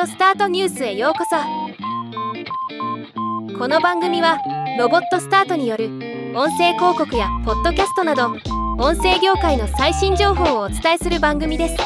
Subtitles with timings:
[0.00, 1.36] オスタートニュースへようこそ。
[3.58, 4.38] この番組は
[4.78, 5.86] ロボットスタートによる
[6.34, 8.28] 音声広告やポッドキャストなど
[8.78, 11.76] 音声業界の最新情報をお伝えする番組です。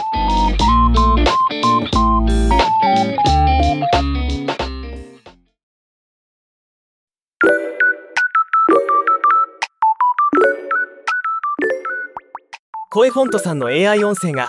[12.91, 14.49] 声フォントさんの AI 音声が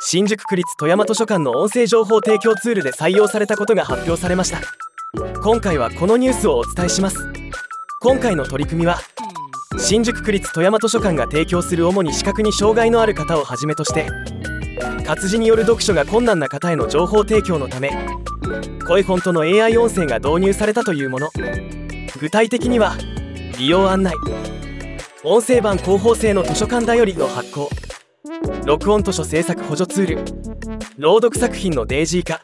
[0.00, 4.60] 新宿区立富山図書館の音声情報提供ツールで採用されたことが発表されました。
[5.42, 7.16] 今回はこのニュースをお伝えします。
[8.00, 8.98] 今回の取り組みは
[9.78, 14.06] 新宿区立富山図書館が提供する主に視覚に障害のある方をはじめとして
[15.04, 17.90] 活字による読書が困難な方への情報提供のため
[18.86, 21.30] 声フォントの AI 音声が導入されたというもの。
[22.20, 22.96] 具体的には
[23.58, 24.14] 利用案内。
[25.22, 27.68] 音声版広報性の図書館だよりの発行。
[28.64, 30.24] 録音図書制作補助ツール。
[30.98, 32.40] 朗読作品のデイジー化。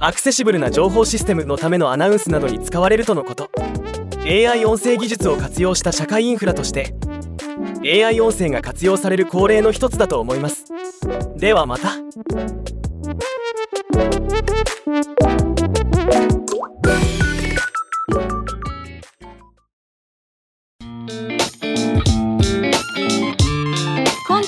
[0.00, 3.50] アクセシブルな情報システムのためのアナウンスなどに使われるとのこと。
[4.24, 6.94] AI 音声技術を活用した社会インフラとして
[7.82, 10.66] AI 音声が活用される恒例の一つだと思います。
[11.36, 11.92] ではまた。